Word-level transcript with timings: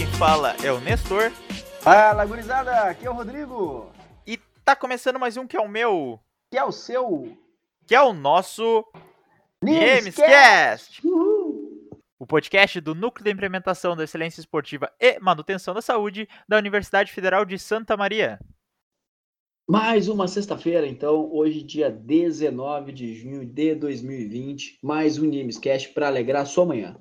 quem 0.00 0.06
fala 0.12 0.56
é 0.64 0.72
o 0.72 0.80
Nestor. 0.80 1.30
Fala, 1.82 2.24
gurizada, 2.24 2.84
aqui 2.84 3.06
é 3.06 3.10
o 3.10 3.12
Rodrigo. 3.12 3.92
E 4.26 4.38
tá 4.64 4.74
começando 4.74 5.18
mais 5.18 5.36
um 5.36 5.46
que 5.46 5.58
é 5.58 5.60
o 5.60 5.68
meu, 5.68 6.18
Que 6.50 6.56
é 6.56 6.64
o 6.64 6.72
seu 6.72 7.36
que 7.86 7.94
é 7.94 8.00
o 8.00 8.14
nosso. 8.14 8.82
Gamescast. 9.62 11.06
Uhul. 11.06 11.90
O 12.18 12.26
podcast 12.26 12.80
do 12.80 12.94
Núcleo 12.94 13.24
de 13.26 13.30
Implementação 13.30 13.94
da 13.94 14.04
Excelência 14.04 14.40
Esportiva 14.40 14.90
e 14.98 15.20
Manutenção 15.20 15.74
da 15.74 15.82
Saúde 15.82 16.26
da 16.48 16.56
Universidade 16.56 17.12
Federal 17.12 17.44
de 17.44 17.58
Santa 17.58 17.94
Maria. 17.94 18.40
Mais 19.68 20.08
uma 20.08 20.26
sexta-feira, 20.26 20.86
então, 20.86 21.30
hoje, 21.30 21.62
dia 21.62 21.90
19 21.90 22.90
de 22.90 23.14
junho 23.16 23.44
de 23.44 23.74
2020. 23.74 24.78
Mais 24.82 25.18
um 25.18 25.26
Namescast 25.26 25.90
para 25.90 26.06
alegrar 26.06 26.40
a 26.40 26.46
sua 26.46 26.64
manhã. 26.64 26.98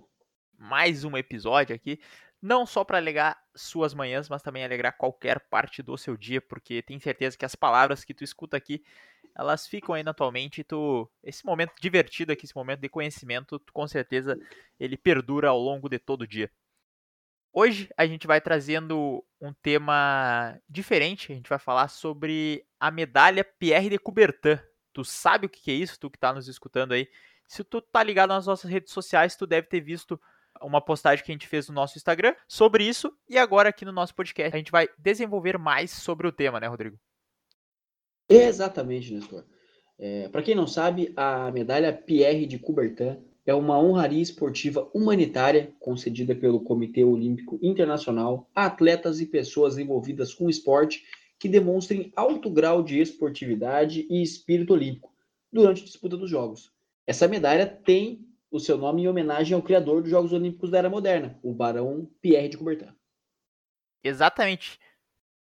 Mais 0.58 1.06
um 1.06 1.16
episódio 1.16 1.74
aqui, 1.74 1.98
não 2.42 2.66
só 2.66 2.84
para 2.84 2.98
alegrar 2.98 3.38
suas 3.56 3.94
manhãs, 3.94 4.30
mas 4.30 4.42
também 4.42 4.64
alegrar 4.64 4.98
qualquer 4.98 5.40
parte 5.50 5.84
do 5.84 5.98
seu 5.98 6.16
dia, 6.16 6.42
porque 6.42 6.82
tenho 6.82 7.00
certeza 7.02 7.38
que 7.38 7.46
as 7.46 7.56
palavras 7.56 8.04
que 8.04 8.14
tu 8.14 8.24
escuta 8.24 8.56
aqui, 8.56 8.84
elas 9.36 9.68
ficam 9.68 9.94
aí 9.96 10.04
na 10.04 10.14
tua 10.14 10.32
mente 10.32 10.62
e 10.62 10.64
tu, 10.64 11.10
esse 11.24 11.46
momento 11.46 11.74
divertido 11.80 12.32
aqui, 12.32 12.46
esse 12.46 12.56
momento 12.56 12.82
de 12.82 12.90
conhecimento, 12.90 13.60
tu, 13.60 13.74
com 13.74 13.88
certeza 13.88 14.38
ele 14.80 14.98
perdura 14.98 15.50
ao 15.50 15.60
longo 15.60 15.90
de 15.90 16.00
todo 16.00 16.22
o 16.22 16.28
dia. 16.28 16.52
Hoje 17.52 17.90
a 17.98 18.06
gente 18.06 18.28
vai 18.28 18.40
trazendo 18.40 19.26
um 19.42 19.52
tema 19.54 20.60
diferente, 20.70 21.32
a 21.32 21.36
gente 21.36 21.50
vai 21.50 21.60
falar 21.60 21.88
sobre 21.88 22.66
a 22.80 22.92
medalha 22.92 23.44
Pierre 23.44 23.90
de 23.90 23.98
Coubertin. 23.98 24.60
Tu 24.94 25.04
sabe 25.04 25.48
o 25.48 25.50
que 25.50 25.72
é 25.72 25.74
isso, 25.74 26.00
tu 26.00 26.10
que 26.10 26.18
tá 26.18 26.32
nos 26.32 26.48
escutando 26.48 26.94
aí? 26.94 27.10
Se 27.48 27.64
tu 27.64 27.82
tá 27.82 28.04
ligado 28.04 28.30
nas 28.30 28.46
nossas 28.46 28.70
redes 28.70 28.94
sociais, 28.94 29.36
tu 29.36 29.48
deve 29.48 29.68
ter 29.68 29.82
visto 29.82 30.20
uma 30.62 30.82
postagem 30.82 31.24
que 31.24 31.32
a 31.32 31.36
gente 31.36 31.48
fez 31.48 31.68
no 31.68 31.76
nosso 31.76 31.98
Instagram 31.98 32.36
sobre 32.48 32.84
isso 32.84 33.14
e 33.28 33.38
agora 33.38 33.70
aqui 33.70 33.86
no 33.86 33.92
nosso 33.92 34.14
podcast 34.16 34.56
a 34.56 34.58
gente 34.58 34.72
vai 34.72 34.88
desenvolver 34.98 35.58
mais 35.58 35.92
sobre 35.92 36.28
o 36.28 36.32
tema, 36.32 36.60
né, 36.60 36.68
Rodrigo? 36.68 36.98
Exatamente, 38.30 39.14
Nestor. 39.14 39.44
É, 39.98 40.30
para 40.30 40.42
quem 40.42 40.56
não 40.56 40.68
sabe, 40.68 41.12
a 41.16 41.52
medalha 41.52 41.92
Pierre 41.92 42.46
de 42.46 42.58
Coubertin 42.58 43.18
é 43.46 43.54
uma 43.54 43.80
honraria 43.80 44.22
esportiva 44.22 44.90
humanitária 44.94 45.74
concedida 45.80 46.36
pelo 46.36 46.62
Comitê 46.62 47.04
Olímpico 47.04 47.60
Internacional 47.62 48.48
a 48.54 48.68
atletas 48.68 49.20
e 49.20 49.26
pessoas 49.26 49.78
envolvidas 49.78 50.34
com 50.34 50.50
esporte 50.50 51.04
que 51.40 51.50
demonstrem 51.50 52.12
alto 52.16 52.50
grau 52.50 52.84
de 52.84 53.00
esportividade 53.00 54.06
e 54.10 54.22
espírito 54.22 54.74
olímpico 54.74 55.12
durante 55.52 55.82
a 55.82 55.86
disputa 55.86 56.16
dos 56.16 56.30
Jogos. 56.30 56.72
Essa 57.08 57.28
medalha 57.28 57.66
tem 57.66 58.29
o 58.52 58.60
seu 58.60 58.78
nome 58.78 59.04
em 59.04 59.08
homenagem 59.08 59.56
ao 59.56 59.62
criador 59.62 60.02
dos 60.02 60.10
Jogos 60.10 60.34
Olímpicos 60.34 60.72
da 60.72 60.80
Era 60.80 60.90
Moderna, 60.90 61.40
o 61.44 61.54
Barão 61.54 62.10
Pierre 62.22 62.50
de 62.50 62.58
Coubertin. 62.58 62.94
Exatamente. 64.04 64.80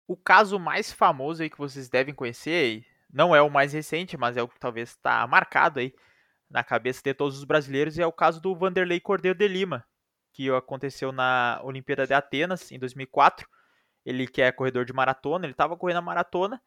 O 0.06 0.16
caso 0.16 0.58
mais 0.58 0.92
famoso 0.92 1.42
aí 1.42 1.50
que 1.50 1.58
vocês 1.58 1.88
devem 1.88 2.14
conhecer, 2.14 2.84
não 3.12 3.34
é 3.34 3.42
o 3.42 3.50
mais 3.50 3.72
recente, 3.72 4.16
mas 4.16 4.36
é 4.36 4.42
o 4.42 4.48
que 4.48 4.58
talvez 4.58 4.90
está 4.90 5.26
marcado 5.26 5.80
aí 5.80 5.92
na 6.50 6.62
cabeça 6.62 7.00
de 7.02 7.14
todos 7.14 7.38
os 7.38 7.44
brasileiros, 7.44 7.98
é 7.98 8.06
o 8.06 8.12
caso 8.12 8.40
do 8.40 8.54
Vanderlei 8.54 9.00
Cordeiro 9.00 9.38
de 9.38 9.48
Lima, 9.48 9.84
que 10.32 10.50
aconteceu 10.50 11.10
na 11.10 11.60
Olimpíada 11.64 12.06
de 12.06 12.12
Atenas 12.12 12.70
em 12.70 12.78
2004. 12.78 13.48
Ele 14.04 14.26
que 14.26 14.42
é 14.42 14.52
corredor 14.52 14.84
de 14.84 14.92
maratona, 14.92 15.46
ele 15.46 15.52
estava 15.52 15.76
correndo 15.76 15.98
a 15.98 16.02
maratona, 16.02 16.60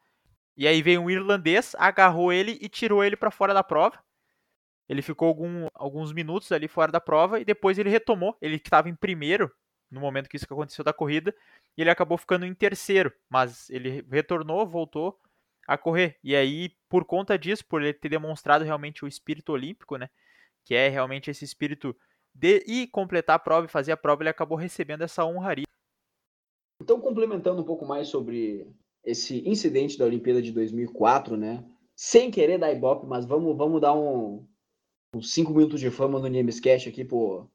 e 0.56 0.66
aí 0.66 0.82
veio 0.82 1.02
um 1.02 1.10
irlandês, 1.10 1.76
agarrou 1.78 2.32
ele 2.32 2.58
e 2.60 2.68
tirou 2.68 3.04
ele 3.04 3.16
para 3.16 3.30
fora 3.30 3.54
da 3.54 3.62
prova. 3.62 4.02
Ele 4.88 5.02
ficou 5.02 5.28
algum, 5.28 5.66
alguns 5.74 6.12
minutos 6.12 6.52
ali 6.52 6.68
fora 6.68 6.92
da 6.92 7.00
prova 7.00 7.40
e 7.40 7.44
depois 7.44 7.78
ele 7.78 7.90
retomou. 7.90 8.36
Ele 8.40 8.56
estava 8.56 8.88
em 8.88 8.94
primeiro 8.94 9.50
no 9.90 10.00
momento 10.00 10.28
que 10.28 10.36
isso 10.36 10.46
aconteceu 10.48 10.84
da 10.84 10.92
corrida 10.92 11.34
e 11.76 11.82
ele 11.82 11.90
acabou 11.90 12.18
ficando 12.18 12.44
em 12.44 12.54
terceiro, 12.54 13.12
mas 13.28 13.70
ele 13.70 14.04
retornou, 14.10 14.66
voltou 14.66 15.18
a 15.66 15.76
correr. 15.76 16.18
E 16.22 16.34
aí, 16.34 16.70
por 16.88 17.04
conta 17.04 17.38
disso, 17.38 17.64
por 17.66 17.82
ele 17.82 17.92
ter 17.92 18.08
demonstrado 18.08 18.64
realmente 18.64 19.04
o 19.04 19.08
espírito 19.08 19.52
olímpico, 19.52 19.96
né, 19.96 20.08
que 20.64 20.74
é 20.74 20.88
realmente 20.88 21.30
esse 21.30 21.44
espírito 21.44 21.94
de 22.34 22.64
ir 22.66 22.88
completar 22.88 23.36
a 23.36 23.40
prova 23.40 23.66
e 23.66 23.70
fazer 23.70 23.92
a 23.92 23.96
prova, 23.96 24.22
ele 24.22 24.30
acabou 24.30 24.58
recebendo 24.58 25.02
essa 25.02 25.24
honraria. 25.24 25.64
Então, 26.82 27.00
complementando 27.00 27.62
um 27.62 27.64
pouco 27.64 27.86
mais 27.86 28.08
sobre 28.08 28.66
esse 29.02 29.48
incidente 29.48 29.98
da 29.98 30.04
Olimpíada 30.04 30.42
de 30.42 30.52
2004, 30.52 31.36
né? 31.36 31.64
Sem 31.94 32.30
querer 32.30 32.58
dar 32.58 32.72
ibope, 32.72 33.06
mas 33.06 33.24
vamos, 33.24 33.56
vamos 33.56 33.80
dar 33.80 33.94
um, 33.94 34.46
uns 35.16 35.32
5 35.32 35.52
minutos 35.52 35.80
de 35.80 35.90
fama 35.90 36.18
no 36.18 36.28
Niemescast 36.28 36.88
aqui 36.88 37.04
pro 37.04 37.48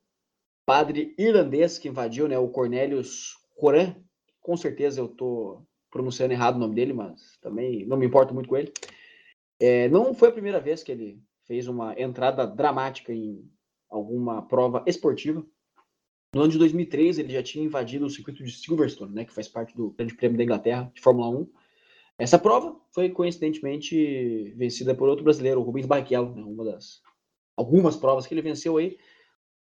padre 0.65 1.13
irlandês 1.17 1.77
que 1.77 1.87
invadiu, 1.87 2.27
né? 2.27 2.37
O 2.37 2.49
Cornelius 2.49 3.35
Coran. 3.55 3.95
Com 4.41 4.57
certeza 4.57 4.99
eu 4.99 5.07
tô 5.07 5.61
pronunciando 5.91 6.33
errado 6.33 6.55
o 6.55 6.59
nome 6.59 6.73
dele, 6.73 6.93
mas 6.93 7.37
também 7.41 7.85
não 7.85 7.97
me 7.97 8.05
importo 8.05 8.33
muito 8.33 8.49
com 8.49 8.57
ele. 8.57 8.71
É, 9.59 9.87
não 9.89 10.13
foi 10.13 10.29
a 10.29 10.31
primeira 10.31 10.59
vez 10.59 10.81
que 10.81 10.91
ele 10.91 11.21
fez 11.45 11.67
uma 11.67 11.93
entrada 11.99 12.47
dramática 12.47 13.13
em 13.13 13.47
alguma 13.89 14.41
prova 14.41 14.83
esportiva. 14.87 15.45
No 16.33 16.41
ano 16.41 16.51
de 16.51 16.57
2003, 16.57 17.19
ele 17.19 17.33
já 17.33 17.43
tinha 17.43 17.65
invadido 17.65 18.05
o 18.05 18.09
circuito 18.09 18.43
de 18.43 18.51
Silverstone, 18.51 19.13
né, 19.13 19.25
que 19.25 19.33
faz 19.33 19.49
parte 19.49 19.75
do 19.75 19.91
Grande 19.91 20.15
Prêmio 20.15 20.37
da 20.37 20.43
Inglaterra 20.43 20.89
de 20.93 21.01
Fórmula 21.01 21.29
1. 21.29 21.47
Essa 22.17 22.39
prova 22.39 22.79
foi 22.91 23.09
coincidentemente 23.09 24.53
vencida 24.55 24.95
por 24.95 25.09
outro 25.09 25.25
brasileiro, 25.25 25.59
o 25.59 25.63
Rubens 25.63 25.85
Barrichello, 25.85 26.33
né, 26.33 26.41
uma 26.41 26.63
das 26.63 27.01
algumas 27.61 27.95
provas 27.95 28.25
que 28.25 28.33
ele 28.33 28.41
venceu 28.41 28.77
aí. 28.77 28.97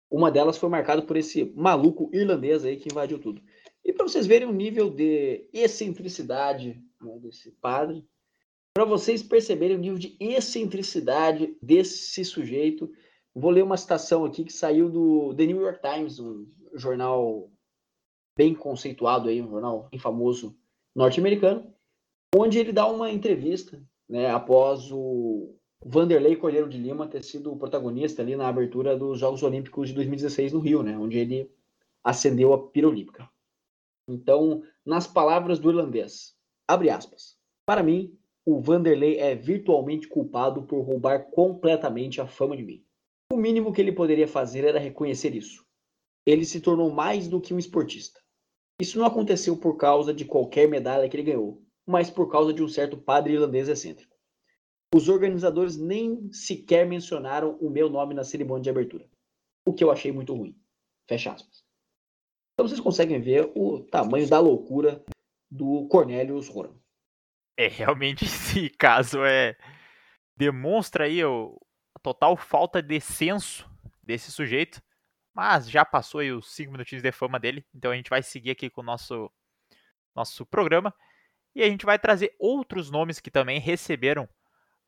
Uma 0.09 0.31
delas 0.31 0.57
foi 0.57 0.69
marcada 0.69 1.01
por 1.01 1.15
esse 1.15 1.45
maluco 1.55 2.09
irlandês 2.13 2.65
aí 2.65 2.77
que 2.77 2.89
invadiu 2.89 3.19
tudo. 3.19 3.41
E 3.83 3.91
para 3.93 4.07
vocês 4.07 4.25
verem 4.25 4.47
o 4.47 4.53
nível 4.53 4.89
de 4.89 5.47
excentricidade 5.53 6.81
né, 7.01 7.19
desse 7.19 7.51
padre, 7.51 8.05
para 8.73 8.85
vocês 8.85 9.21
perceberem 9.21 9.75
o 9.75 9.79
nível 9.79 9.97
de 9.97 10.15
excentricidade 10.19 11.57
desse 11.61 12.23
sujeito, 12.23 12.91
vou 13.35 13.51
ler 13.51 13.63
uma 13.63 13.77
citação 13.77 14.23
aqui 14.23 14.43
que 14.43 14.53
saiu 14.53 14.89
do 14.89 15.33
The 15.35 15.45
New 15.45 15.61
York 15.61 15.79
Times, 15.81 16.19
um 16.19 16.47
jornal 16.75 17.51
bem 18.37 18.55
conceituado 18.55 19.27
aí, 19.27 19.41
um 19.41 19.49
jornal 19.49 19.89
bem 19.89 19.99
famoso 19.99 20.57
norte-americano, 20.95 21.73
onde 22.35 22.59
ele 22.59 22.71
dá 22.71 22.87
uma 22.87 23.11
entrevista, 23.11 23.81
né, 24.07 24.29
após 24.29 24.91
o 24.91 25.57
Vanderlei 25.83 26.35
Cordeiro 26.35 26.69
de 26.69 26.77
Lima 26.77 27.07
ter 27.07 27.23
sido 27.23 27.51
o 27.51 27.57
protagonista 27.57 28.21
ali 28.21 28.35
na 28.35 28.47
abertura 28.47 28.95
dos 28.95 29.19
Jogos 29.19 29.41
Olímpicos 29.41 29.89
de 29.89 29.95
2016 29.95 30.53
no 30.53 30.59
Rio, 30.59 30.83
né, 30.83 30.95
onde 30.97 31.17
ele 31.17 31.51
acendeu 32.03 32.53
a 32.53 32.67
pira 32.69 32.87
olímpica. 32.87 33.27
Então, 34.07 34.63
nas 34.85 35.07
palavras 35.07 35.57
do 35.57 35.69
irlandês, 35.69 36.35
abre 36.67 36.89
aspas. 36.89 37.35
Para 37.65 37.81
mim, 37.81 38.15
o 38.45 38.59
Vanderlei 38.59 39.17
é 39.17 39.33
virtualmente 39.33 40.07
culpado 40.07 40.63
por 40.63 40.81
roubar 40.81 41.31
completamente 41.31 42.21
a 42.21 42.27
fama 42.27 42.55
de 42.55 42.63
mim. 42.63 42.85
O 43.33 43.37
mínimo 43.37 43.73
que 43.73 43.81
ele 43.81 43.91
poderia 43.91 44.27
fazer 44.27 44.63
era 44.65 44.79
reconhecer 44.79 45.33
isso. 45.35 45.65
Ele 46.25 46.45
se 46.45 46.61
tornou 46.61 46.91
mais 46.91 47.27
do 47.27 47.41
que 47.41 47.53
um 47.53 47.59
esportista. 47.59 48.19
Isso 48.79 48.99
não 48.99 49.05
aconteceu 49.05 49.57
por 49.57 49.77
causa 49.77 50.13
de 50.13 50.25
qualquer 50.25 50.67
medalha 50.67 51.07
que 51.09 51.15
ele 51.15 51.23
ganhou, 51.23 51.63
mas 51.85 52.09
por 52.09 52.29
causa 52.29 52.53
de 52.53 52.63
um 52.63 52.67
certo 52.67 52.97
padre 52.97 53.33
irlandês 53.33 53.67
excêntrico. 53.67 54.10
Os 54.93 55.07
organizadores 55.07 55.77
nem 55.77 56.31
sequer 56.33 56.85
mencionaram 56.85 57.55
o 57.61 57.69
meu 57.69 57.89
nome 57.89 58.13
na 58.13 58.23
cerimônia 58.23 58.63
de 58.63 58.69
abertura, 58.69 59.09
o 59.65 59.73
que 59.73 59.83
eu 59.83 59.89
achei 59.89 60.11
muito 60.11 60.33
ruim. 60.35 60.55
Fecha 61.07 61.31
aspas. 61.31 61.63
Então 62.53 62.67
vocês 62.67 62.79
conseguem 62.79 63.21
ver 63.21 63.51
o 63.55 63.79
tamanho 63.79 64.27
da 64.27 64.39
loucura 64.39 65.03
do 65.49 65.87
Cornelius 65.87 66.49
Horan. 66.49 66.75
É, 67.57 67.67
realmente 67.67 68.25
esse 68.25 68.69
caso 68.69 69.23
é 69.23 69.57
demonstra 70.35 71.05
aí 71.05 71.23
o, 71.23 71.59
a 71.95 71.99
total 71.99 72.35
falta 72.35 72.81
de 72.81 72.99
senso 72.99 73.69
desse 74.03 74.31
sujeito, 74.31 74.81
mas 75.33 75.69
já 75.69 75.85
passou 75.85 76.19
aí 76.19 76.31
os 76.31 76.53
5 76.53 76.71
minutinhos 76.71 77.03
de 77.03 77.11
fama 77.11 77.39
dele, 77.39 77.65
então 77.73 77.91
a 77.91 77.95
gente 77.95 78.09
vai 78.09 78.21
seguir 78.23 78.51
aqui 78.51 78.69
com 78.69 78.81
o 78.81 78.83
nosso, 78.83 79.31
nosso 80.15 80.45
programa 80.45 80.93
e 81.55 81.63
a 81.63 81.67
gente 81.67 81.85
vai 81.85 81.99
trazer 81.99 82.35
outros 82.39 82.89
nomes 82.89 83.19
que 83.19 83.31
também 83.31 83.59
receberam 83.59 84.27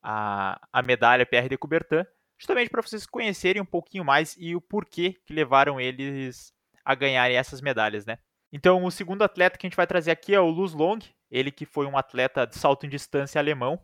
a, 0.04 0.60
a 0.72 0.82
medalha 0.82 1.26
PR 1.26 1.48
de 1.50 1.58
Coubertin, 1.58 2.06
justamente 2.38 2.70
para 2.70 2.82
vocês 2.82 3.06
conhecerem 3.06 3.62
um 3.62 3.66
pouquinho 3.66 4.04
mais 4.04 4.36
e 4.38 4.56
o 4.56 4.62
porquê 4.62 5.16
que 5.26 5.34
levaram 5.34 5.80
eles 5.80 6.54
a 6.84 6.94
ganharem 6.94 7.38
essas 7.38 7.62
medalhas, 7.62 8.06
né? 8.06 8.18
Então, 8.52 8.84
o 8.84 8.92
segundo 8.92 9.24
atleta 9.24 9.58
que 9.58 9.66
a 9.66 9.70
gente 9.70 9.78
vai 9.78 9.88
trazer 9.88 10.12
aqui 10.12 10.36
é 10.36 10.40
o 10.40 10.50
Luz 10.50 10.74
Long, 10.74 11.00
ele 11.32 11.50
que 11.50 11.66
foi 11.66 11.88
um 11.88 11.98
atleta 11.98 12.46
de 12.46 12.56
salto 12.56 12.86
em 12.86 12.90
distância 12.90 13.40
alemão, 13.40 13.80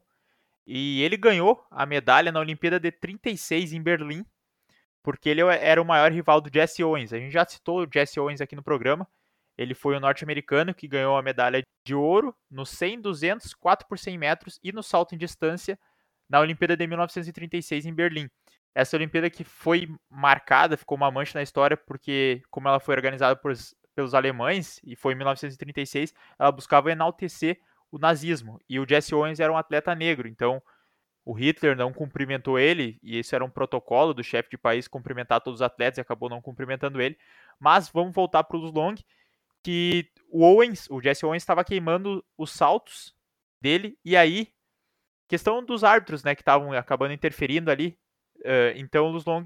e 0.68 1.02
ele 1.02 1.18
ganhou 1.18 1.66
a 1.72 1.86
medalha 1.86 2.32
na 2.32 2.40
Olimpíada 2.40 2.80
de 2.80 2.92
36 2.92 3.74
em 3.74 3.82
Berlim, 3.82 4.24
porque 5.02 5.30
ele 5.30 5.42
era 5.42 5.82
o 5.82 5.86
maior 5.86 6.12
rival 6.12 6.40
do 6.42 6.52
Jesse 6.54 6.84
Owens. 6.84 7.14
A 7.14 7.18
gente 7.18 7.32
já 7.32 7.44
citou 7.46 7.82
o 7.82 7.88
Jesse 7.92 8.20
Owens 8.20 8.42
aqui 8.42 8.56
no 8.56 8.62
programa. 8.62 9.08
Ele 9.58 9.74
foi 9.74 9.96
o 9.96 10.00
norte-americano 10.00 10.74
que 10.74 10.88
ganhou 10.88 11.18
a 11.18 11.24
medalha 11.24 11.64
de 11.84 11.96
ouro 11.96 12.36
no 12.52 12.66
100, 12.66 13.02
200, 13.02 13.54
4 13.56 13.88
por 13.88 13.98
100 13.98 14.18
metros 14.18 14.60
e 14.64 14.72
no 14.72 14.84
salto 14.84 15.16
em 15.16 15.18
distância 15.18 15.80
na 16.30 16.40
Olimpíada 16.40 16.78
de 16.78 16.86
1936 16.86 17.86
em 17.86 17.94
Berlim. 17.94 18.30
Essa 18.76 18.96
Olimpíada 18.96 19.30
que 19.30 19.44
foi 19.44 19.90
marcada, 20.10 20.78
ficou 20.78 20.96
uma 20.96 21.10
mancha 21.10 21.38
na 21.38 21.44
história, 21.44 21.76
porque 21.76 22.42
como 22.52 22.68
ela 22.68 22.80
foi 22.80 22.96
organizada 22.96 23.36
por, 23.36 23.54
pelos 23.96 24.14
alemães, 24.14 24.80
e 24.84 24.96
foi 24.96 25.14
em 25.14 25.16
1936, 25.18 26.14
ela 26.38 26.52
buscava 26.52 26.92
enaltecer 26.92 27.60
o 27.92 27.98
nazismo. 27.98 28.60
E 28.70 28.80
o 28.80 28.88
Jesse 28.88 29.14
Owens 29.16 29.40
era 29.40 29.52
um 29.52 29.58
atleta 29.58 29.94
negro, 29.96 30.28
então 30.28 30.62
o 31.26 31.34
Hitler 31.34 31.76
não 31.76 31.92
cumprimentou 31.92 32.58
ele, 32.58 33.00
e 33.04 33.18
esse 33.18 33.36
era 33.36 33.44
um 33.44 33.50
protocolo 33.50 34.14
do 34.14 34.24
chefe 34.24 34.52
de 34.52 34.58
país 34.58 34.88
cumprimentar 34.88 35.42
todos 35.42 35.60
os 35.60 35.62
atletas 35.62 35.98
e 35.98 36.02
acabou 36.02 36.30
não 36.30 36.42
cumprimentando 36.42 37.02
ele. 37.02 37.18
Mas 37.60 37.90
vamos 37.90 38.14
voltar 38.14 38.44
para 38.44 38.58
o 38.58 38.72
Long, 38.72 38.96
que 39.64 40.10
o 40.30 40.44
Owens, 40.44 40.88
o 40.90 41.02
Jesse 41.02 41.26
Owens 41.26 41.44
estava 41.44 41.64
queimando 41.64 42.24
os 42.38 42.52
saltos 42.52 43.14
dele, 43.62 43.98
e 44.06 44.16
aí, 44.16 44.48
questão 45.30 45.64
dos 45.64 45.84
árbitros, 45.84 46.24
né, 46.24 46.36
que 46.36 46.42
estavam 46.42 46.74
acabando 46.74 47.14
interferindo 47.14 47.72
ali, 47.72 47.98
uh, 48.40 48.76
então 48.76 49.06
o 49.06 49.24
Long 49.26 49.44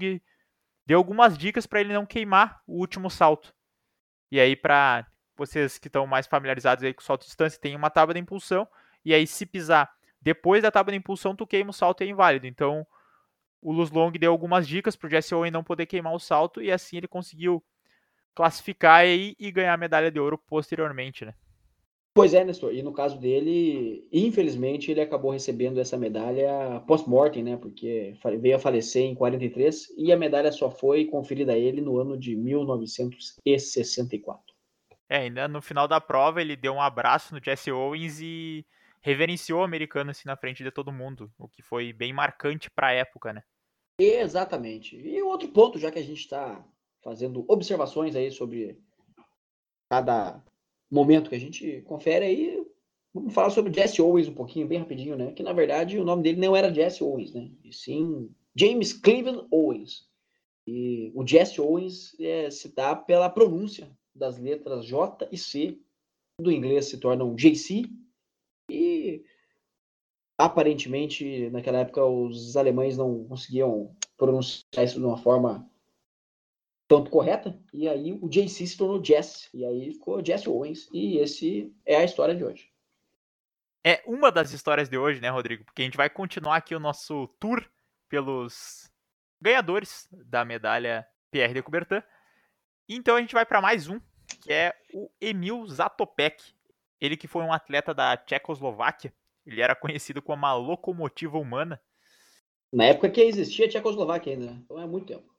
deu 0.86 0.98
algumas 0.98 1.38
dicas 1.38 1.66
para 1.66 1.80
ele 1.80 1.92
não 1.92 2.06
queimar 2.06 2.60
o 2.66 2.78
último 2.78 3.10
salto. 3.10 3.54
E 4.32 4.40
aí, 4.40 4.56
para 4.56 5.06
vocês 5.36 5.78
que 5.78 5.88
estão 5.88 6.06
mais 6.06 6.26
familiarizados 6.26 6.82
aí 6.82 6.92
com 6.92 7.02
salto 7.02 7.20
de 7.20 7.26
distância, 7.26 7.60
tem 7.60 7.76
uma 7.76 7.90
tábua 7.90 8.14
de 8.14 8.20
impulsão, 8.20 8.66
e 9.04 9.14
aí 9.14 9.26
se 9.26 9.44
pisar 9.44 9.94
depois 10.20 10.62
da 10.62 10.70
tábua 10.70 10.92
de 10.92 10.98
impulsão, 10.98 11.36
tu 11.36 11.46
queima 11.46 11.68
o 11.70 11.74
salto 11.74 12.02
é 12.02 12.06
inválido. 12.06 12.46
Então, 12.46 12.86
o 13.60 13.70
Luz 13.70 13.90
Long 13.90 14.10
deu 14.12 14.32
algumas 14.32 14.66
dicas 14.66 14.96
para 14.96 15.06
o 15.06 15.10
Jesse 15.10 15.34
Owen 15.34 15.50
não 15.50 15.62
poder 15.62 15.84
queimar 15.84 16.14
o 16.14 16.18
salto, 16.18 16.62
e 16.62 16.72
assim 16.72 16.96
ele 16.96 17.06
conseguiu 17.06 17.62
classificar 18.34 19.00
aí 19.00 19.36
e 19.38 19.52
ganhar 19.52 19.74
a 19.74 19.76
medalha 19.76 20.10
de 20.10 20.18
ouro 20.18 20.38
posteriormente, 20.38 21.26
né? 21.26 21.34
Pois 22.14 22.32
é, 22.32 22.44
Nestor. 22.44 22.72
E 22.72 22.80
no 22.80 22.92
caso 22.92 23.18
dele, 23.18 24.06
infelizmente, 24.12 24.88
ele 24.88 25.00
acabou 25.00 25.32
recebendo 25.32 25.80
essa 25.80 25.98
medalha 25.98 26.80
post-mortem, 26.86 27.42
né? 27.42 27.56
Porque 27.56 28.16
veio 28.40 28.54
a 28.54 28.60
falecer 28.60 29.02
em 29.02 29.16
43 29.16 29.92
e 29.98 30.12
a 30.12 30.16
medalha 30.16 30.52
só 30.52 30.70
foi 30.70 31.06
conferida 31.06 31.54
a 31.54 31.58
ele 31.58 31.80
no 31.80 31.98
ano 31.98 32.16
de 32.16 32.36
1964. 32.36 34.54
É, 35.08 35.18
ainda 35.18 35.48
no 35.48 35.60
final 35.60 35.88
da 35.88 36.00
prova 36.00 36.40
ele 36.40 36.54
deu 36.54 36.74
um 36.74 36.80
abraço 36.80 37.34
no 37.34 37.42
Jesse 37.42 37.72
Owens 37.72 38.20
e 38.20 38.64
reverenciou 39.00 39.60
o 39.60 39.64
americano 39.64 40.12
assim 40.12 40.26
na 40.26 40.36
frente 40.36 40.62
de 40.62 40.70
todo 40.70 40.92
mundo, 40.92 41.32
o 41.36 41.48
que 41.48 41.62
foi 41.62 41.92
bem 41.92 42.12
marcante 42.12 42.70
para 42.70 42.86
a 42.86 42.92
época, 42.92 43.32
né? 43.32 43.42
Exatamente. 43.98 44.96
E 44.96 45.20
outro 45.20 45.48
ponto, 45.48 45.80
já 45.80 45.90
que 45.90 45.98
a 45.98 46.02
gente 46.02 46.20
está 46.20 46.64
fazendo 47.02 47.44
observações 47.48 48.14
aí 48.14 48.30
sobre 48.30 48.78
cada 49.90 50.40
momento 50.94 51.28
que 51.28 51.36
a 51.36 51.40
gente 51.40 51.82
confere 51.82 52.24
aí, 52.24 52.66
vamos 53.12 53.34
falar 53.34 53.50
sobre 53.50 53.72
Jesse 53.72 54.00
Owens 54.00 54.28
um 54.28 54.34
pouquinho, 54.34 54.68
bem 54.68 54.78
rapidinho, 54.78 55.16
né? 55.16 55.32
Que 55.32 55.42
na 55.42 55.52
verdade 55.52 55.98
o 55.98 56.04
nome 56.04 56.22
dele 56.22 56.40
não 56.40 56.54
era 56.54 56.72
Jesse 56.72 57.02
Owens, 57.02 57.32
né? 57.32 57.50
E 57.64 57.72
sim 57.72 58.30
James 58.56 58.92
Cleveland 58.92 59.46
Owens. 59.50 60.08
E 60.66 61.12
o 61.14 61.26
Jesse 61.26 61.60
Owens 61.60 62.18
é, 62.18 62.50
se 62.50 62.74
dá 62.74 62.96
pela 62.96 63.28
pronúncia 63.28 63.90
das 64.14 64.38
letras 64.38 64.86
J 64.86 65.28
e 65.30 65.36
C 65.36 65.78
do 66.40 66.50
inglês 66.50 66.86
se 66.86 66.98
tornam 66.98 67.34
JC 67.34 67.84
e 68.70 69.22
aparentemente 70.38 71.50
naquela 71.50 71.78
época 71.78 72.04
os 72.04 72.56
alemães 72.56 72.96
não 72.96 73.24
conseguiam 73.24 73.94
pronunciar 74.16 74.84
isso 74.84 74.98
de 74.98 75.04
uma 75.04 75.16
forma 75.16 75.68
tanto 76.86 77.10
correta, 77.10 77.58
e 77.72 77.88
aí 77.88 78.12
o 78.12 78.28
JC 78.28 78.66
se 78.66 78.76
tornou 78.76 79.02
Jess, 79.02 79.48
e 79.54 79.64
aí 79.64 79.92
ficou 79.92 80.24
Jesse 80.24 80.48
Owens, 80.48 80.88
e 80.92 81.18
esse 81.18 81.74
é 81.84 81.96
a 81.96 82.04
história 82.04 82.34
de 82.34 82.44
hoje. 82.44 82.68
É 83.82 84.02
uma 84.06 84.32
das 84.32 84.52
histórias 84.52 84.88
de 84.88 84.96
hoje, 84.96 85.20
né, 85.20 85.28
Rodrigo? 85.28 85.64
Porque 85.64 85.82
a 85.82 85.84
gente 85.84 85.96
vai 85.96 86.08
continuar 86.08 86.56
aqui 86.56 86.74
o 86.74 86.80
nosso 86.80 87.28
tour 87.38 87.62
pelos 88.08 88.90
ganhadores 89.40 90.08
da 90.10 90.44
medalha 90.44 91.06
Pierre 91.30 91.52
de 91.52 91.62
Coubertin. 91.62 92.02
Então 92.88 93.16
a 93.16 93.20
gente 93.20 93.34
vai 93.34 93.44
para 93.44 93.60
mais 93.60 93.88
um, 93.88 94.00
que 94.40 94.52
é 94.52 94.74
o 94.92 95.10
Emil 95.20 95.66
Zatopek. 95.66 96.54
Ele 97.00 97.16
que 97.16 97.26
foi 97.26 97.42
um 97.42 97.52
atleta 97.52 97.92
da 97.92 98.16
Tchecoslováquia. 98.16 99.12
Ele 99.44 99.60
era 99.60 99.74
conhecido 99.74 100.22
como 100.22 100.46
a 100.46 100.54
locomotiva 100.54 101.36
humana. 101.36 101.78
Na 102.72 102.84
época 102.84 103.10
que 103.10 103.20
existia 103.20 103.66
a 103.66 103.68
Tchecoslováquia 103.68 104.32
ainda, 104.32 104.46
né? 104.46 104.60
então 104.64 104.80
é 104.80 104.86
muito 104.86 105.06
tempo. 105.06 105.33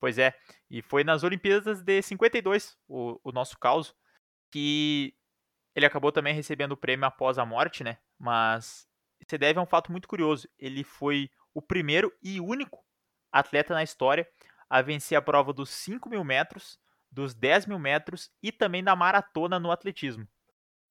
Pois 0.00 0.18
é, 0.18 0.34
e 0.70 0.80
foi 0.80 1.04
nas 1.04 1.22
Olimpíadas 1.22 1.82
de 1.82 2.00
52, 2.00 2.76
o, 2.88 3.20
o 3.22 3.30
nosso 3.32 3.58
caos, 3.58 3.94
que 4.50 5.14
ele 5.74 5.86
acabou 5.86 6.10
também 6.10 6.34
recebendo 6.34 6.72
o 6.72 6.76
prêmio 6.76 7.06
após 7.06 7.38
a 7.38 7.44
morte, 7.44 7.84
né? 7.84 7.98
Mas 8.18 8.88
se 9.28 9.38
deve 9.38 9.58
a 9.58 9.62
um 9.62 9.66
fato 9.66 9.92
muito 9.92 10.08
curioso. 10.08 10.48
Ele 10.58 10.82
foi 10.82 11.30
o 11.54 11.60
primeiro 11.60 12.12
e 12.22 12.40
único 12.40 12.84
atleta 13.30 13.74
na 13.74 13.82
história 13.82 14.26
a 14.68 14.82
vencer 14.82 15.16
a 15.18 15.22
prova 15.22 15.52
dos 15.52 15.68
5 15.70 16.08
mil 16.08 16.24
metros, 16.24 16.78
dos 17.10 17.34
10 17.34 17.66
mil 17.66 17.78
metros 17.78 18.30
e 18.42 18.50
também 18.50 18.82
da 18.82 18.96
maratona 18.96 19.58
no 19.58 19.70
atletismo. 19.70 20.26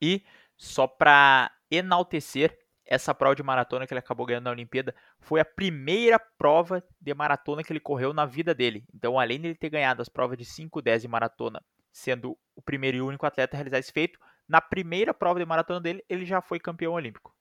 E 0.01 0.23
só 0.57 0.87
para 0.87 1.51
enaltecer 1.71 2.57
essa 2.89 3.13
prova 3.13 3.35
de 3.35 3.43
maratona 3.43 3.85
que 3.85 3.93
ele 3.93 3.99
acabou 3.99 4.25
ganhando 4.25 4.45
na 4.45 4.51
Olimpíada 4.51 4.95
foi 5.19 5.39
a 5.39 5.45
primeira 5.45 6.17
prova 6.17 6.83
de 6.99 7.13
maratona 7.13 7.63
que 7.63 7.71
ele 7.71 7.79
correu 7.79 8.11
na 8.13 8.25
vida 8.25 8.55
dele. 8.55 8.83
Então, 8.93 9.19
além 9.19 9.39
de 9.39 9.47
ele 9.47 9.55
ter 9.55 9.69
ganhado 9.69 10.01
as 10.01 10.09
provas 10.09 10.35
de 10.35 10.43
5, 10.43 10.81
10 10.81 11.03
e 11.03 11.07
maratona, 11.07 11.63
sendo 11.91 12.35
o 12.55 12.61
primeiro 12.61 12.97
e 12.97 13.01
único 13.01 13.27
atleta 13.27 13.55
a 13.55 13.57
realizar 13.57 13.77
esse 13.77 13.91
feito, 13.91 14.17
na 14.47 14.59
primeira 14.59 15.13
prova 15.13 15.37
de 15.39 15.45
maratona 15.45 15.79
dele, 15.79 16.03
ele 16.09 16.25
já 16.25 16.41
foi 16.41 16.59
campeão 16.59 16.93
olímpico. 16.93 17.31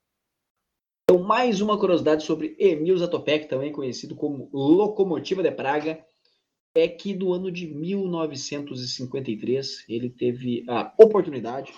Então, 1.05 1.23
mais 1.23 1.63
uma 1.63 1.79
curiosidade 1.79 2.25
sobre 2.25 2.55
Emil 2.59 2.99
Zatopek, 2.99 3.49
também 3.49 3.73
conhecido 3.73 4.15
como 4.15 4.51
Locomotiva 4.53 5.43
de 5.43 5.51
Praga, 5.51 6.05
é 6.75 6.87
que 6.87 7.15
no 7.15 7.33
ano 7.33 7.51
de 7.51 7.67
1953 7.67 9.87
ele 9.89 10.11
teve 10.11 10.67
a 10.69 10.93
oportunidade 10.99 11.73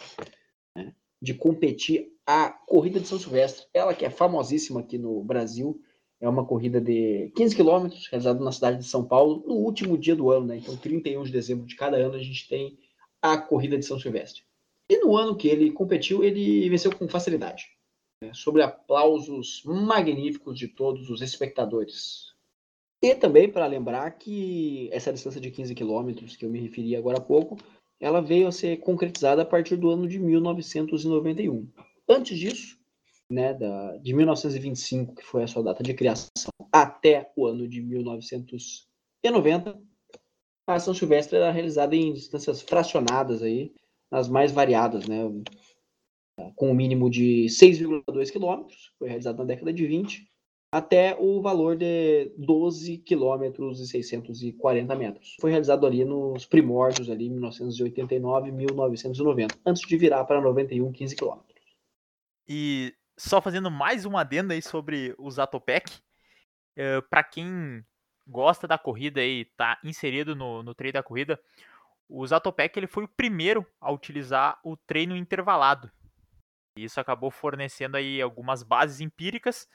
né, 0.77 0.93
de 1.21 1.35
competir 1.35 2.13
a 2.27 2.51
corrida 2.51 3.01
de 3.01 3.07
São 3.07 3.19
Silvestre. 3.19 3.67
Ela 3.75 3.95
que 3.95 4.05
é 4.05 4.11
famosíssima 4.11 4.81
aqui 4.81 4.97
no 4.97 5.23
Brasil, 5.23 5.81
é 6.21 6.29
uma 6.29 6.45
corrida 6.45 6.81
de 6.81 7.33
15 7.35 7.57
quilômetros, 7.57 8.07
realizada 8.09 8.43
na 8.45 8.53
cidade 8.53 8.79
de 8.79 8.85
São 8.85 9.05
Paulo, 9.05 9.43
no 9.47 9.55
último 9.55 9.97
dia 9.97 10.15
do 10.15 10.31
ano, 10.31 10.47
né? 10.47 10.59
Então, 10.59 10.77
31 10.77 11.25
de 11.25 11.33
dezembro 11.33 11.67
de 11.67 11.75
cada 11.75 11.97
ano, 11.97 12.15
a 12.15 12.23
gente 12.23 12.47
tem 12.49 12.79
a 13.23 13.39
corrida 13.39 13.79
de 13.79 13.85
São 13.85 13.99
Silvestre. 13.99 14.43
E 14.89 14.99
no 14.99 15.17
ano 15.17 15.37
que 15.37 15.49
ele 15.49 15.71
competiu, 15.71 16.23
ele 16.23 16.69
venceu 16.69 16.95
com 16.95 17.09
facilidade, 17.09 17.69
né? 18.23 18.33
sobre 18.35 18.63
aplausos 18.63 19.63
magníficos 19.65 20.59
de 20.59 20.69
todos 20.69 21.09
os 21.09 21.23
espectadores. 21.23 22.35
E 23.03 23.15
também 23.15 23.49
para 23.49 23.67
lembrar 23.67 24.11
que 24.11 24.91
essa 24.93 25.13
distância 25.13 25.41
de 25.41 25.51
15 25.51 25.75
quilômetros 25.75 26.37
que 26.37 26.45
eu 26.45 26.51
me 26.51 26.61
referi 26.61 26.95
agora 26.95 27.17
há 27.17 27.21
pouco, 27.21 27.57
ela 28.01 28.23
veio 28.23 28.49
a 28.49 28.53
ser 28.53 28.79
concretizada 28.79 29.43
a 29.43 29.47
partir 29.47 29.77
do 29.77 29.91
ano 29.91 30.09
de 30.09 30.19
1991. 30.19 31.69
Antes 32.09 32.39
disso, 32.39 32.79
né, 33.31 33.53
da, 33.55 33.99
de 33.99 34.15
1925, 34.15 35.15
que 35.15 35.25
foi 35.25 35.45
a 35.45 35.47
sua 35.47 35.63
data 35.63 35.83
de 35.83 35.93
criação, 35.95 36.31
até 36.73 37.31
o 37.37 37.47
ano 37.47 37.69
de 37.69 37.83
1990, 37.83 39.79
a 40.67 40.79
São 40.81 40.95
Silvestre 40.95 41.37
era 41.37 41.51
realizada 41.51 41.95
em 41.95 42.13
distâncias 42.13 42.63
fracionadas 42.63 43.43
aí, 43.43 43.73
as 44.11 44.29
mais 44.29 44.51
variadas, 44.51 45.07
né, 45.07 45.23
com 46.57 46.71
um 46.71 46.75
mínimo 46.75 47.11
de 47.11 47.47
6,2 47.47 48.31
quilômetros, 48.31 48.93
foi 48.99 49.09
realizado 49.09 49.39
na 49.39 49.45
década 49.45 49.73
de 49.73 49.87
20, 49.87 50.29
até 50.73 51.17
o 51.19 51.43
valor 51.43 51.77
de 51.77 52.33
12 52.39 52.99
quilômetros 52.99 53.81
e 53.81 53.87
640 53.87 54.95
metros. 54.95 55.37
Foi 55.41 55.51
realizado 55.51 55.87
ali 55.87 56.05
nos 56.05 56.47
primórdios, 56.47 57.11
ali, 57.11 57.29
1989 57.29 58.53
1990, 58.53 59.59
antes 59.67 59.83
de 59.83 59.97
virar 59.97 60.25
para 60.25 60.41
91, 60.41 60.93
15 60.93 61.17
quilômetros. 61.17 61.61
E 62.49 62.95
só 63.19 63.41
fazendo 63.41 63.71
mais 63.71 64.05
uma 64.05 64.21
adenda 64.21 64.55
aí 64.55 64.63
sobre 64.63 65.15
o 65.19 65.31
Zatopek, 65.31 65.91
uh, 65.91 66.01
eh, 66.77 67.01
para 67.03 67.25
quem 67.25 67.85
gosta 68.27 68.67
da 68.67 68.79
corrida 68.79 69.23
e 69.23 69.43
está 69.43 69.79
inserido 69.85 70.37
no, 70.37 70.63
no 70.63 70.75
treino 70.75 70.95
da 70.95 71.03
corrida, 71.03 71.39
o 72.09 72.27
Zatopek 72.27 72.79
ele 72.79 72.87
foi 72.87 73.05
o 73.05 73.09
primeiro 73.09 73.67
a 73.81 73.93
utilizar 73.93 74.59
o 74.65 74.77
treino 74.77 75.17
intervalado. 75.17 75.91
Isso 76.77 77.01
acabou 77.01 77.31
fornecendo 77.31 77.97
aí 77.97 78.23
algumas 78.23 78.63
bases 78.63 79.01
empíricas 79.01 79.69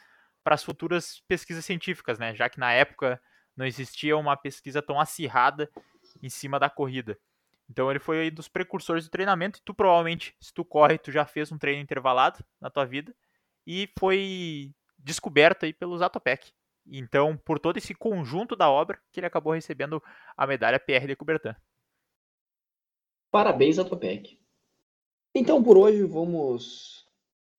para 0.46 0.54
as 0.54 0.64
futuras 0.64 1.24
pesquisas 1.28 1.66
científicas, 1.66 2.20
né? 2.20 2.36
Já 2.36 2.48
que 2.48 2.60
na 2.60 2.72
época 2.72 3.20
não 3.58 3.66
existia 3.66 4.16
uma 4.16 4.38
pesquisa 4.38 4.80
tão 4.80 5.00
acirrada 5.00 5.68
em 6.22 6.30
cima 6.30 6.60
da 6.60 6.70
corrida. 6.70 7.20
Então 7.68 7.90
ele 7.90 8.00
foi 8.00 8.30
um 8.30 8.34
dos 8.34 8.48
precursores 8.48 9.06
do 9.06 9.10
treinamento 9.10 9.58
e 9.58 9.64
tu 9.64 9.74
provavelmente, 9.74 10.36
se 10.40 10.54
tu 10.54 10.64
corre, 10.64 11.00
tu 11.00 11.12
já 11.12 11.26
fez 11.26 11.52
um 11.52 11.58
treino 11.58 11.82
intervalado 11.82 12.46
na 12.62 12.70
tua 12.70 12.86
vida 12.86 13.16
e 13.66 13.90
foi 13.98 14.72
descoberto 15.00 15.66
aí 15.66 15.74
pelo 15.74 15.98
Zatopek. 15.98 16.54
Então, 16.86 17.36
por 17.36 17.58
todo 17.58 17.78
esse 17.78 17.96
conjunto 17.96 18.56
da 18.56 18.70
obra, 18.70 19.02
que 19.12 19.20
ele 19.20 19.26
acabou 19.26 19.54
recebendo 19.54 20.00
a 20.38 20.46
medalha 20.46 20.80
PR 20.80 21.08
de 21.08 21.16
Coubertin. 21.16 21.56
Parabéns, 23.32 23.78
Zatopek. 23.78 24.40
Então, 25.34 25.64
por 25.64 25.76
hoje, 25.76 26.04
vamos 26.04 27.05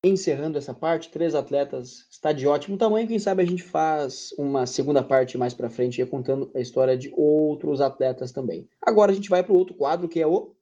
encerrando 0.09 0.59
essa 0.59 0.73
parte, 0.73 1.11
três 1.11 1.35
atletas 1.35 2.07
está 2.11 2.33
de 2.33 2.47
ótimo 2.47 2.77
tamanho. 2.77 3.09
Quem 3.09 3.19
sabe 3.19 3.43
a 3.43 3.47
gente 3.47 3.63
faz 3.63 4.35
uma 4.39 4.67
segunda 4.67 5.03
parte 5.03 5.37
mais 5.37 5.55
para 5.55 5.71
frente, 5.71 6.05
contando 6.07 6.51
a 6.55 6.61
história 6.61 6.97
de 6.97 7.13
outros 7.17 7.81
atletas 7.81 8.33
também. 8.33 8.69
Agora 8.81 9.13
a 9.13 9.15
gente 9.15 9.29
vai 9.29 9.43
para 9.43 9.53
o 9.53 9.59
outro 9.59 9.75
quadro 9.75 10.09
que 10.09 10.21
é 10.21 10.27
o 10.27 10.55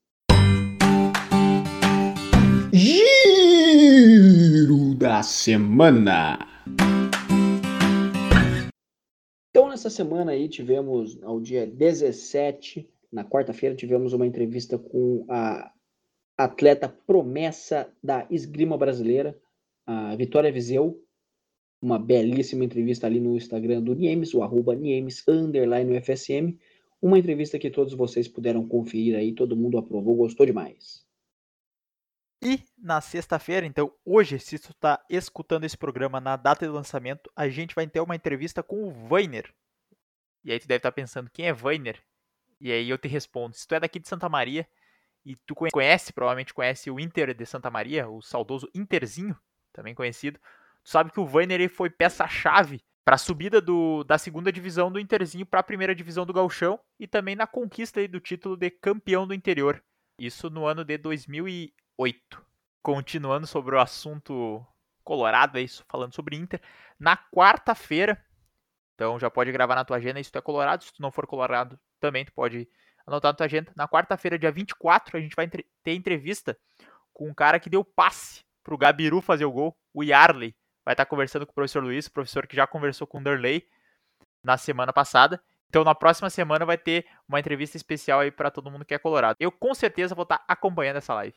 Giro 2.73 3.05
da 4.97 5.23
Semana. 5.23 6.39
Então, 9.51 9.69
nessa 9.69 9.89
semana 9.89 10.33
aí, 10.33 10.49
tivemos, 10.49 11.23
ao 11.23 11.41
dia 11.41 11.67
17, 11.67 12.91
na 13.13 13.25
quarta-feira, 13.25 13.77
tivemos 13.77 14.13
uma 14.13 14.27
entrevista 14.27 14.77
com 14.77 15.25
a 15.29 15.71
atleta 16.37 16.89
promessa 16.89 17.93
da 18.03 18.27
esgrima 18.31 18.77
brasileira, 18.77 19.39
a 19.87 20.15
Vitória 20.17 20.53
Viseu. 20.53 21.01
Uma 21.81 21.99
belíssima 21.99 22.65
entrevista 22.65 23.07
ali 23.07 23.21
no 23.21 23.37
Instagram 23.37 23.83
do 23.83 23.95
Niemes, 23.95 24.33
o 24.33 24.43
arroba 24.43 24.75
Niemes, 24.75 25.23
underline 25.29 26.01
FSM. 26.01 26.59
Uma 27.01 27.19
entrevista 27.19 27.59
que 27.59 27.71
todos 27.71 27.93
vocês 27.93 28.27
puderam 28.27 28.67
conferir 28.67 29.17
aí, 29.17 29.35
todo 29.35 29.57
mundo 29.57 29.77
aprovou, 29.77 30.17
gostou 30.17 30.47
demais. 30.47 31.05
E 32.43 32.61
na 32.79 33.01
sexta-feira, 33.01 33.67
então 33.67 33.93
hoje, 34.05 34.39
se 34.39 34.59
tu 34.59 34.71
está 34.71 35.05
escutando 35.11 35.65
esse 35.65 35.77
programa 35.77 36.21
na 36.21 36.37
data 36.37 36.67
de 36.67 36.73
lançamento, 36.73 37.31
a 37.37 37.49
gente 37.49 37.75
vai 37.75 37.87
ter 37.87 38.01
uma 38.01 38.17
entrevista 38.17 38.63
com 38.63 38.89
o 38.89 38.91
Vainer. 38.91 39.53
E 40.43 40.53
aí 40.53 40.59
tu 40.59 40.67
deve 40.67 40.79
estar 40.79 40.91
tá 40.91 40.95
pensando, 40.95 41.31
quem 41.31 41.47
é 41.47 41.53
Vainer? 41.53 42.03
E 42.61 42.73
aí 42.73 42.89
eu 42.89 42.97
te 42.97 43.09
respondo, 43.09 43.55
se 43.55 43.67
tu 43.67 43.75
é 43.75 43.81
daqui 43.81 43.99
de 43.99 44.09
Santa 44.09 44.29
Maria 44.29 44.67
e 45.25 45.37
tu 45.37 45.55
conhece, 45.55 46.13
provavelmente 46.13 46.53
conhece 46.53 46.91
o 46.91 47.01
Inter 47.01 47.35
de 47.35 47.47
Santa 47.47 47.71
Maria, 47.71 48.09
o 48.09 48.21
saudoso 48.21 48.69
Interzinho, 48.75 49.37
também 49.73 49.95
conhecido, 49.95 50.39
tu 50.83 50.91
sabe 50.91 51.11
que 51.11 51.21
o 51.21 51.27
Vainer 51.27 51.69
foi 51.71 51.89
peça-chave 51.89 52.85
para 53.05 53.17
a 53.17 53.19
subida 53.19 53.61
do, 53.61 54.05
da 54.05 54.19
segunda 54.19 54.53
divisão 54.53 54.91
do 54.91 54.99
Interzinho 54.99 55.47
para 55.47 55.61
a 55.61 55.65
primeira 55.65 55.95
divisão 55.95 56.25
do 56.25 56.33
Gauchão 56.33 56.79
e 56.99 57.07
também 57.07 57.37
na 57.37 57.47
conquista 57.47 58.07
do 58.09 58.21
título 58.21 58.57
de 58.57 58.71
campeão 58.71 59.27
do 59.27 59.35
interior. 59.35 59.83
Isso 60.19 60.49
no 60.49 60.67
ano 60.67 60.85
de 60.85 60.97
2000 60.97 61.73
8. 61.97 62.45
Continuando 62.83 63.47
sobre 63.47 63.75
o 63.75 63.81
assunto 63.81 64.65
colorado, 65.03 65.59
é 65.59 65.63
isso, 65.63 65.85
falando 65.89 66.15
sobre 66.15 66.37
Inter. 66.37 66.61
Na 66.99 67.17
quarta-feira, 67.17 68.23
então 68.95 69.19
já 69.19 69.31
pode 69.31 69.53
gravar 69.53 69.75
na 69.75 69.85
tua 69.85 69.97
agenda 69.97 70.23
se 70.23 70.31
tu 70.31 70.39
é 70.39 70.43
colorado, 70.43 70.85
se 70.85 70.93
tu 70.93 71.01
não 71.01 71.11
for 71.11 71.27
colorado 71.27 71.79
também 72.01 72.25
tu 72.25 72.33
pode 72.33 72.69
anotar 73.07 73.33
na 73.33 73.37
tua 73.37 73.47
agenda. 73.47 73.73
Na 73.77 73.89
quarta-feira, 73.89 74.39
dia 74.39 74.51
24, 74.51 75.17
a 75.17 75.21
gente 75.21 75.37
vai 75.37 75.49
ter 75.49 75.95
entrevista 75.95 76.57
com 77.13 77.29
um 77.29 77.35
cara 77.35 77.61
que 77.61 77.71
deu 77.71 77.85
passe 77.85 78.41
pro 78.63 78.79
Gabiru 78.79 79.21
fazer 79.21 79.45
o 79.45 79.53
gol, 79.53 79.77
o 79.93 80.03
Yarley. 80.03 80.55
Vai 80.85 80.95
estar 80.95 81.07
conversando 81.07 81.47
com 81.47 81.53
o 81.53 81.55
professor 81.55 81.83
Luiz, 81.83 82.09
professor 82.09 82.47
que 82.47 82.57
já 82.57 82.67
conversou 82.67 83.07
com 83.07 83.19
o 83.19 83.23
Derley 83.23 83.67
na 84.43 84.59
semana 84.59 84.93
passada. 84.93 85.43
Então, 85.69 85.83
na 85.83 85.95
próxima 85.95 86.31
semana 86.31 86.65
vai 86.65 86.79
ter 86.79 87.07
uma 87.29 87.41
entrevista 87.41 87.77
especial 87.77 88.21
aí 88.21 88.31
para 88.31 88.51
todo 88.51 88.71
mundo 88.71 88.85
que 88.85 88.95
é 88.95 88.99
colorado. 88.99 89.37
Eu 89.41 89.51
com 89.51 89.75
certeza 89.75 90.15
vou 90.15 90.25
estar 90.25 90.45
acompanhando 90.47 90.97
essa 90.97 91.15
live. 91.15 91.37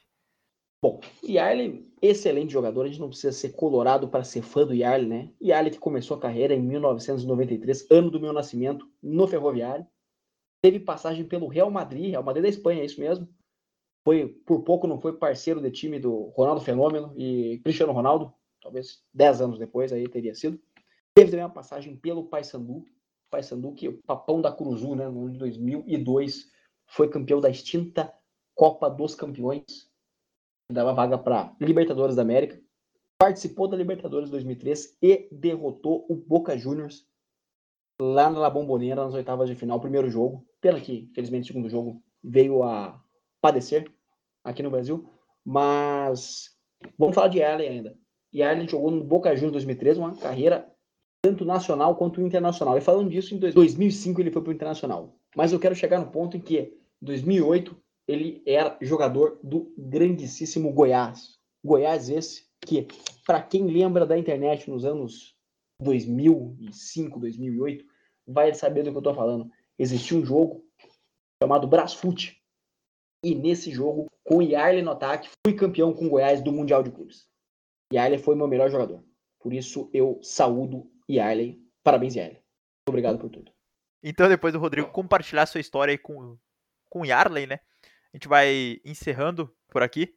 Bom, 0.80 1.02
Yarley, 1.24 1.92
excelente 2.00 2.54
jogador, 2.54 2.84
a 2.84 2.88
gente 2.88 3.00
não 3.00 3.10
precisa 3.10 3.32
ser 3.32 3.54
colorado 3.54 4.08
para 4.08 4.24
ser 4.24 4.44
fã 4.44 4.64
do 4.64 4.76
Yarley, 4.76 5.08
né? 5.08 5.30
Yarley 5.42 5.72
que 5.72 5.80
começou 5.80 6.18
a 6.18 6.20
carreira 6.20 6.54
em 6.54 6.62
1993, 6.62 7.88
ano 7.90 8.12
do 8.12 8.20
meu 8.20 8.32
nascimento, 8.32 8.88
no 9.02 9.28
Ferroviário. 9.28 9.88
Teve 10.62 10.80
passagem 10.80 11.26
pelo 11.26 11.48
Real 11.48 11.70
Madrid, 11.70 12.12
Real 12.12 12.24
Madrid 12.24 12.44
da 12.44 12.50
Espanha, 12.50 12.82
é 12.82 12.86
isso 12.86 13.00
mesmo. 13.00 13.28
Foi, 14.04 14.28
por 14.46 14.64
pouco 14.64 14.88
não 14.88 15.00
foi 15.00 15.14
parceiro 15.14 15.62
de 15.62 15.70
time 15.70 16.00
do 16.00 16.30
Ronaldo 16.30 16.62
Fenômeno 16.62 17.14
e 17.18 17.60
Cristiano 17.64 17.92
Ronaldo, 17.92 18.34
talvez 18.62 19.04
10 19.14 19.42
anos 19.42 19.60
depois 19.60 19.92
aí 19.92 20.08
teria 20.08 20.34
sido. 20.34 20.60
Teve 21.14 21.32
também 21.32 21.46
uma 21.46 21.52
passagem 21.52 21.96
pelo 21.96 22.26
Paysandu, 22.26 22.86
Paysandu 23.30 23.74
que 23.74 23.90
o 23.90 23.98
papão 24.04 24.42
da 24.42 24.52
Cruzul, 24.52 24.96
né, 24.96 25.10
no 25.10 25.22
ano 25.22 25.32
de 25.32 25.40
2002, 25.40 26.50
foi 26.86 27.10
campeão 27.10 27.42
da 27.42 27.50
extinta 27.50 28.14
Copa 28.56 28.90
dos 28.90 29.14
Campeões, 29.14 29.92
dava 30.72 30.94
vaga 30.94 31.18
para 31.18 31.56
Libertadores 31.60 32.16
da 32.16 32.22
América, 32.22 32.60
participou 33.20 33.68
da 33.68 33.76
Libertadores 33.76 34.30
2003 34.30 34.98
e 35.02 35.28
derrotou 35.32 36.06
o 36.10 36.16
Boca 36.16 36.58
Juniors 36.58 37.06
lá 38.00 38.30
na 38.30 38.50
Bombonera 38.50 39.04
nas 39.04 39.13
oitavas 39.13 39.50
de 39.50 39.56
final, 39.56 39.80
primeiro 39.80 40.10
jogo, 40.10 40.46
pela 40.62 40.80
que, 40.80 41.10
infelizmente, 41.12 41.44
o 41.44 41.48
segundo 41.48 41.70
jogo 41.70 42.01
veio 42.24 42.63
a 42.63 43.01
padecer 43.42 43.92
aqui 44.44 44.62
no 44.62 44.72
Brasil, 44.72 45.10
mas 45.46 46.51
vamos 46.98 47.16
falar 47.16 47.27
de 47.27 47.44
Allen 47.44 47.70
ainda. 47.70 47.98
E 48.32 48.44
Allen 48.44 48.68
jogou 48.68 48.92
no 48.92 49.04
Boca 49.04 49.36
Juniors 49.36 49.54
2003, 49.54 49.98
uma 49.98 50.16
carreira 50.16 50.72
tanto 51.22 51.44
nacional 51.46 51.96
quanto 51.96 52.22
internacional. 52.22 52.77
E 52.77 52.82
falando 52.82 53.10
disso, 53.10 53.34
em 53.34 53.39
2005 53.39 54.22
ele 54.22 54.32
foi 54.32 54.42
para 54.42 54.51
o 54.51 54.54
internacional. 54.54 55.16
Mas 55.36 55.51
eu 55.51 55.60
quero 55.60 55.75
chegar 55.75 56.00
no 56.00 56.12
ponto 56.12 56.38
em 56.38 56.39
que, 56.39 56.60
em 57.01 57.06
2008, 57.06 57.75
ele 58.08 58.42
era 58.46 58.77
jogador 58.82 59.39
do 59.44 59.74
grandíssimo 59.77 60.72
Goiás. 60.72 61.38
Goiás 61.63 62.10
esse 62.10 62.46
que, 62.66 62.88
para 63.25 63.42
quem 63.42 63.68
lembra 63.68 64.06
da 64.06 64.18
internet 64.18 64.70
nos 64.70 64.86
anos 64.86 65.37
2005, 65.82 67.20
2008, 67.20 67.86
vai 68.28 68.54
saber 68.54 68.84
do 68.84 68.92
que 68.92 68.98
eu 68.98 69.00
estou 69.00 69.16
falando. 69.16 69.50
Existia 69.78 70.18
um 70.18 70.26
jogo 70.26 70.66
chamado 71.42 71.68
Brasfoot. 71.68 72.42
E 73.24 73.36
nesse 73.36 73.72
jogo, 73.72 74.08
com 74.24 74.42
Yarley 74.42 74.82
no 74.82 74.92
ataque, 74.92 75.30
fui 75.46 75.56
campeão 75.56 75.94
com 75.94 76.10
Goiás 76.10 76.42
do 76.42 76.52
Mundial 76.52 76.84
de 76.84 76.92
Clubes. 76.92 77.28
Yarley 77.94 78.20
foi 78.20 78.36
meu 78.36 78.48
melhor 78.48 78.70
jogador. 78.70 79.04
Por 79.40 79.54
isso 79.54 79.90
eu 79.94 80.20
saúdo 80.22 80.92
Yarley. 81.10 81.62
Parabéns, 81.84 82.16
Yarley. 82.16 82.42
Obrigado 82.88 83.18
por 83.18 83.30
tudo. 83.30 83.52
Então, 84.04 84.30
depois 84.30 84.54
do 84.54 84.60
Rodrigo 84.60 84.90
compartilhar 84.90 85.46
sua 85.46 85.62
história 85.62 85.92
aí 85.92 85.98
com, 85.98 86.38
com 86.90 87.06
Yarley, 87.06 87.48
né? 87.48 87.60
A 88.14 88.18
gente 88.18 88.28
vai 88.28 88.80
encerrando 88.86 89.54
por 89.68 89.84
aqui. 89.84 90.17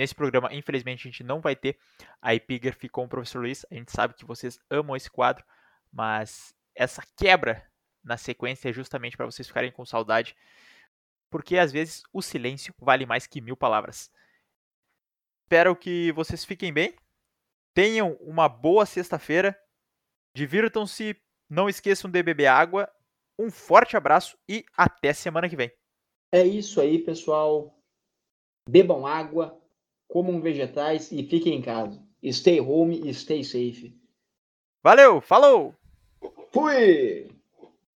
Nesse 0.00 0.14
programa, 0.14 0.48
infelizmente, 0.54 1.06
a 1.06 1.10
gente 1.10 1.22
não 1.22 1.42
vai 1.42 1.54
ter 1.54 1.78
a 2.22 2.34
epígrafe 2.34 2.88
com 2.88 3.04
o 3.04 3.08
professor 3.08 3.40
Luiz. 3.40 3.66
A 3.70 3.74
gente 3.74 3.92
sabe 3.92 4.14
que 4.14 4.24
vocês 4.24 4.58
amam 4.70 4.96
esse 4.96 5.10
quadro, 5.10 5.44
mas 5.92 6.54
essa 6.74 7.02
quebra 7.18 7.70
na 8.02 8.16
sequência 8.16 8.70
é 8.70 8.72
justamente 8.72 9.14
para 9.14 9.26
vocês 9.26 9.46
ficarem 9.46 9.70
com 9.70 9.84
saudade, 9.84 10.34
porque 11.28 11.58
às 11.58 11.70
vezes 11.70 12.02
o 12.14 12.22
silêncio 12.22 12.74
vale 12.78 13.04
mais 13.04 13.26
que 13.26 13.42
mil 13.42 13.54
palavras. 13.54 14.10
Espero 15.44 15.76
que 15.76 16.12
vocês 16.12 16.46
fiquem 16.46 16.72
bem, 16.72 16.96
tenham 17.74 18.14
uma 18.22 18.48
boa 18.48 18.86
sexta-feira, 18.86 19.54
divirtam-se, 20.34 21.14
não 21.46 21.68
esqueçam 21.68 22.10
de 22.10 22.22
beber 22.22 22.46
água. 22.46 22.90
Um 23.38 23.50
forte 23.50 23.98
abraço 23.98 24.38
e 24.48 24.64
até 24.74 25.12
semana 25.12 25.46
que 25.46 25.56
vem. 25.56 25.70
É 26.32 26.42
isso 26.42 26.80
aí, 26.80 26.98
pessoal. 26.98 27.78
Bebam 28.66 29.06
água, 29.06 29.60
comam 30.10 30.40
vegetais 30.40 31.10
e 31.12 31.22
fiquem 31.22 31.54
em 31.54 31.62
casa. 31.62 32.02
Stay 32.32 32.60
home 32.60 33.08
e 33.08 33.14
stay 33.14 33.42
safe. 33.42 33.96
Valeu, 34.82 35.20
falou! 35.20 35.74
Fui! 36.52 37.30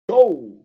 Show! 0.09 0.62